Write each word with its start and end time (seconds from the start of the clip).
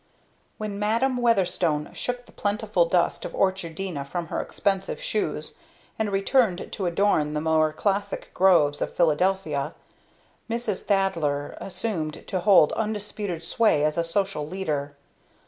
When 0.57 0.79
Madam 0.79 1.17
Weatherstone 1.17 1.93
shook 1.93 2.25
the 2.25 2.31
plentiful 2.31 2.85
dust 2.87 3.23
of 3.23 3.35
Orchardina 3.35 4.03
from 4.03 4.29
her 4.29 4.39
expensive 4.41 4.99
shoes, 4.99 5.59
and 5.99 6.11
returned 6.11 6.71
to 6.71 6.87
adorn 6.87 7.35
the 7.35 7.39
more 7.39 7.71
classic 7.71 8.31
groves 8.33 8.81
of 8.81 8.95
Philadelphia, 8.95 9.75
Mrs. 10.49 10.85
Thaddler 10.85 11.55
assumed 11.61 12.25
to 12.25 12.39
hold 12.39 12.73
undisputed 12.73 13.43
sway 13.43 13.83
as 13.83 13.95
a 13.95 14.03
social 14.03 14.47
leader. 14.47 14.95